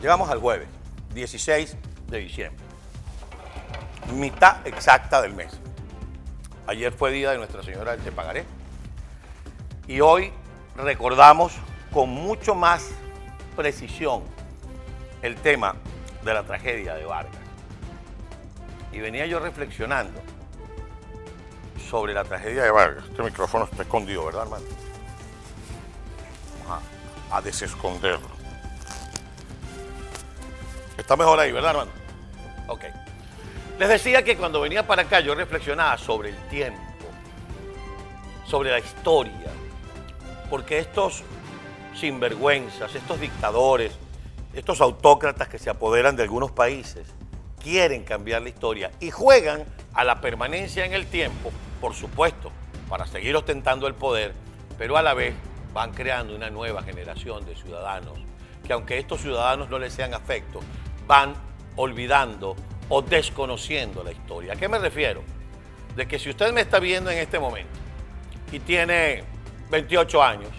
[0.00, 0.68] Llegamos al jueves,
[1.14, 2.64] 16 de diciembre.
[4.14, 5.58] Mitad exacta del mes.
[6.68, 8.44] Ayer fue día de Nuestra Señora del Te Pagaré.
[9.88, 10.32] Y hoy
[10.76, 11.54] recordamos
[11.92, 12.90] con mucho más
[13.56, 14.22] precisión
[15.22, 15.74] el tema
[16.24, 17.42] de la tragedia de Vargas.
[18.92, 20.20] Y venía yo reflexionando
[21.90, 23.04] sobre la tragedia de Vargas.
[23.10, 24.64] Este micrófono está escondido, ¿verdad, hermano?
[26.68, 26.82] Vamos
[27.30, 28.27] a, a desesconderlo.
[31.08, 31.90] Está mejor ahí, ¿verdad, hermano?
[32.66, 32.84] Ok.
[33.78, 36.82] Les decía que cuando venía para acá yo reflexionaba sobre el tiempo,
[38.44, 39.50] sobre la historia,
[40.50, 41.22] porque estos
[41.94, 43.92] sinvergüenzas, estos dictadores,
[44.52, 47.08] estos autócratas que se apoderan de algunos países,
[47.62, 49.64] quieren cambiar la historia y juegan
[49.94, 51.50] a la permanencia en el tiempo,
[51.80, 52.52] por supuesto,
[52.86, 54.34] para seguir ostentando el poder,
[54.76, 55.34] pero a la vez
[55.72, 58.28] van creando una nueva generación de ciudadanos
[58.68, 60.62] que aunque estos ciudadanos no les sean afectos,
[61.08, 61.34] van
[61.76, 62.54] olvidando
[62.90, 64.52] o desconociendo la historia.
[64.52, 65.22] ¿A qué me refiero?
[65.96, 67.72] De que si usted me está viendo en este momento
[68.52, 69.24] y tiene
[69.70, 70.50] 28 años,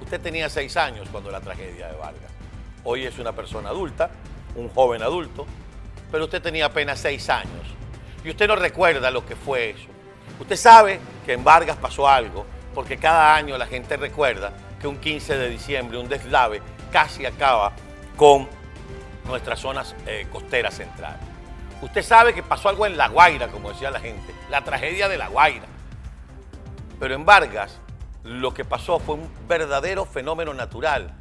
[0.00, 2.30] usted tenía 6 años cuando la tragedia de Vargas.
[2.84, 4.10] Hoy es una persona adulta,
[4.54, 5.46] un joven adulto,
[6.10, 7.66] pero usted tenía apenas 6 años.
[8.22, 9.88] Y usted no recuerda lo que fue eso.
[10.38, 14.98] Usted sabe que en Vargas pasó algo, porque cada año la gente recuerda que un
[14.98, 17.72] 15 de diciembre un deslave casi acaba
[18.16, 18.48] con
[19.32, 21.20] nuestras zonas eh, costeras centrales.
[21.80, 25.18] Usted sabe que pasó algo en La Guaira, como decía la gente, la tragedia de
[25.18, 25.66] La Guaira.
[27.00, 27.80] Pero en Vargas
[28.24, 31.12] lo que pasó fue un verdadero fenómeno natural,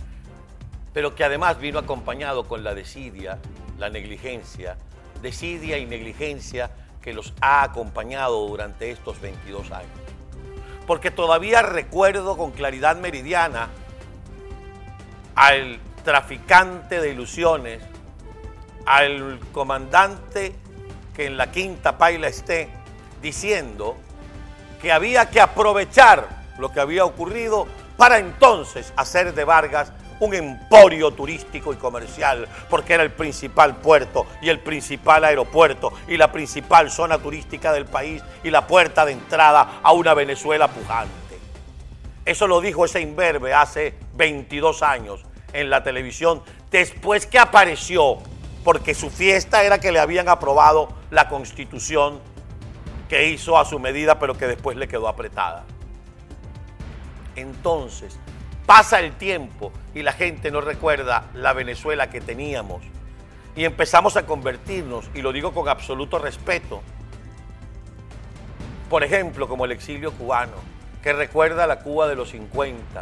[0.93, 3.39] pero que además vino acompañado con la desidia,
[3.79, 4.77] la negligencia,
[5.21, 6.69] desidia y negligencia
[7.01, 9.89] que los ha acompañado durante estos 22 años.
[10.85, 13.69] Porque todavía recuerdo con claridad meridiana
[15.33, 17.81] al traficante de ilusiones,
[18.85, 20.55] al comandante
[21.15, 22.69] que en la quinta paila esté
[23.21, 23.95] diciendo
[24.81, 26.27] que había que aprovechar
[26.57, 32.93] lo que había ocurrido para entonces hacer de Vargas un emporio turístico y comercial, porque
[32.93, 38.23] era el principal puerto y el principal aeropuerto y la principal zona turística del país
[38.43, 41.11] y la puerta de entrada a una Venezuela pujante.
[42.23, 48.19] Eso lo dijo ese imberbe hace 22 años en la televisión, después que apareció
[48.63, 52.19] porque su fiesta era que le habían aprobado la constitución
[53.09, 55.65] que hizo a su medida, pero que después le quedó apretada.
[57.35, 58.17] Entonces,
[58.65, 62.83] pasa el tiempo y la gente no recuerda la Venezuela que teníamos.
[63.55, 66.81] Y empezamos a convertirnos, y lo digo con absoluto respeto,
[68.89, 70.55] por ejemplo, como el exilio cubano,
[71.01, 73.01] que recuerda la Cuba de los 50,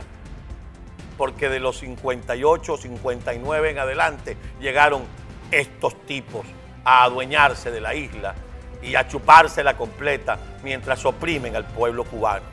[1.18, 5.04] porque de los 58 o 59 en adelante llegaron
[5.52, 6.46] estos tipos
[6.84, 8.36] a adueñarse de la isla
[8.82, 12.46] y a chupársela completa mientras oprimen al pueblo cubano.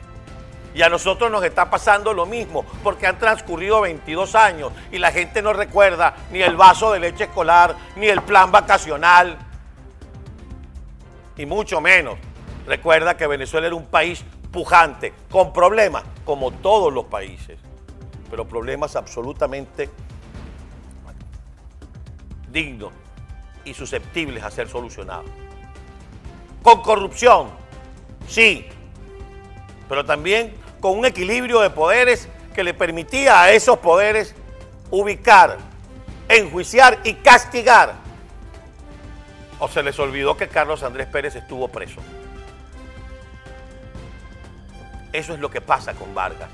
[0.73, 5.11] Y a nosotros nos está pasando lo mismo, porque han transcurrido 22 años y la
[5.11, 9.37] gente no recuerda ni el vaso de leche escolar, ni el plan vacacional,
[11.37, 12.17] y mucho menos
[12.65, 17.59] recuerda que Venezuela era un país pujante, con problemas, como todos los países,
[18.29, 19.89] pero problemas absolutamente
[22.57, 22.91] dignos
[23.65, 25.29] y susceptibles a ser solucionados.
[26.63, 27.51] Con corrupción,
[28.27, 28.65] sí,
[29.87, 34.33] pero también con un equilibrio de poderes que le permitía a esos poderes
[34.89, 35.57] ubicar,
[36.27, 37.93] enjuiciar y castigar.
[39.59, 42.01] ¿O se les olvidó que Carlos Andrés Pérez estuvo preso?
[45.13, 46.49] Eso es lo que pasa con Vargas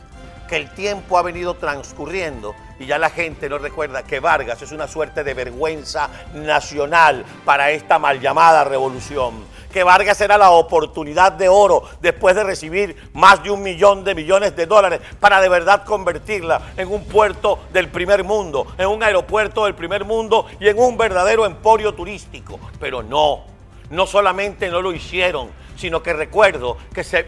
[0.47, 4.71] que el tiempo ha venido transcurriendo y ya la gente no recuerda que Vargas es
[4.71, 9.45] una suerte de vergüenza nacional para esta mal llamada revolución.
[9.71, 14.13] Que Vargas era la oportunidad de oro después de recibir más de un millón de
[14.13, 19.01] millones de dólares para de verdad convertirla en un puerto del primer mundo, en un
[19.01, 22.59] aeropuerto del primer mundo y en un verdadero emporio turístico.
[22.79, 23.45] Pero no,
[23.89, 27.25] no solamente no lo hicieron, sino que recuerdo que se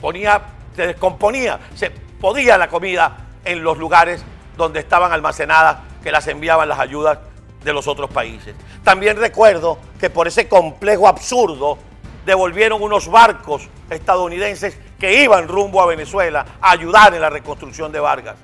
[0.00, 4.24] ponía se descomponía, se podía la comida en los lugares
[4.56, 7.18] donde estaban almacenadas, que las enviaban las ayudas
[7.64, 8.54] de los otros países.
[8.84, 11.78] También recuerdo que por ese complejo absurdo
[12.24, 17.98] devolvieron unos barcos estadounidenses que iban rumbo a Venezuela a ayudar en la reconstrucción de
[17.98, 18.36] Vargas.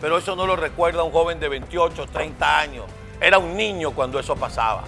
[0.00, 2.86] Pero eso no lo recuerda un joven de 28, 30 años.
[3.20, 4.82] Era un niño cuando eso pasaba.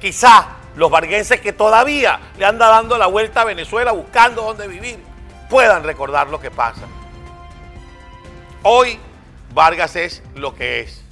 [0.00, 0.46] Quizá
[0.76, 5.13] los varguenses que todavía le andan dando la vuelta a Venezuela buscando dónde vivir
[5.54, 6.82] puedan recordar lo que pasa.
[8.64, 8.98] Hoy
[9.52, 11.04] Vargas es lo que es.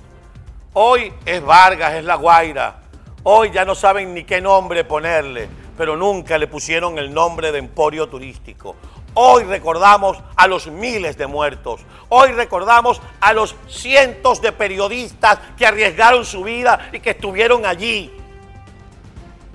[0.72, 2.80] Hoy es Vargas, es La Guaira.
[3.22, 5.48] Hoy ya no saben ni qué nombre ponerle,
[5.78, 8.74] pero nunca le pusieron el nombre de emporio turístico.
[9.14, 11.82] Hoy recordamos a los miles de muertos.
[12.08, 18.12] Hoy recordamos a los cientos de periodistas que arriesgaron su vida y que estuvieron allí.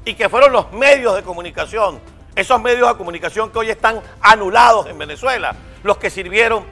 [0.06, 2.00] Y que fueron los medios de comunicación,
[2.38, 6.64] esos medios de comunicación que hoy están anulados en Venezuela, los que sirvieron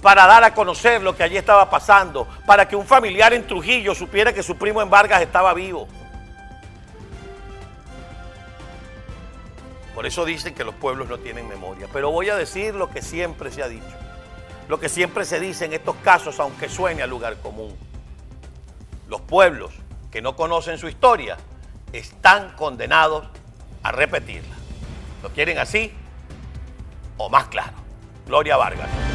[0.00, 3.92] para dar a conocer lo que allí estaba pasando, para que un familiar en Trujillo
[3.92, 5.88] supiera que su primo en Vargas estaba vivo.
[9.96, 11.88] Por eso dicen que los pueblos no tienen memoria.
[11.92, 13.96] Pero voy a decir lo que siempre se ha dicho.
[14.68, 17.76] Lo que siempre se dice en estos casos, aunque suene a lugar común.
[19.08, 19.72] Los pueblos
[20.12, 21.36] que no conocen su historia
[21.92, 23.26] están condenados
[23.84, 24.56] a repetirla.
[25.22, 25.92] ¿Lo quieren así
[27.16, 27.76] o más claro?
[28.26, 29.13] Gloria Vargas.